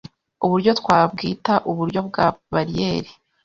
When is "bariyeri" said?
2.53-3.11